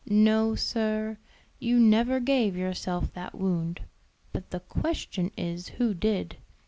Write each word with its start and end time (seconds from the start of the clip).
No, 0.09 0.55
sir, 0.55 1.19
you 1.59 1.79
never 1.79 2.19
gave 2.19 2.57
yourself 2.57 3.13
that 3.13 3.35
wound; 3.35 3.81
but 4.33 4.49
the 4.49 4.61
question 4.61 5.29
is 5.37 5.67
who 5.67 5.93
did? 5.93 6.37